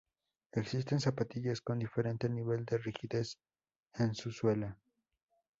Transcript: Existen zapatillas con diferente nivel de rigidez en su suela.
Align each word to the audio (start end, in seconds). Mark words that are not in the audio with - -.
Existen 0.53 0.99
zapatillas 0.99 1.61
con 1.61 1.77
diferente 1.77 2.27
nivel 2.27 2.65
de 2.65 2.79
rigidez 2.79 3.37
en 3.93 4.15
su 4.15 4.31
suela. 4.31 4.75